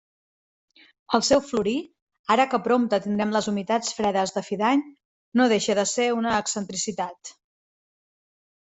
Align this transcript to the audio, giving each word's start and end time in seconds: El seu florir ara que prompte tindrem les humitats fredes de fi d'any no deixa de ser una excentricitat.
El 1.17 1.23
seu 1.27 1.43
florir 1.49 1.73
ara 2.37 2.47
que 2.53 2.61
prompte 2.69 2.99
tindrem 3.03 3.35
les 3.37 3.51
humitats 3.53 3.93
fredes 3.99 4.35
de 4.39 4.45
fi 4.49 4.59
d'any 4.65 4.83
no 5.43 5.49
deixa 5.55 5.79
de 5.83 5.87
ser 5.93 6.11
una 6.23 6.35
excentricitat. 6.41 7.37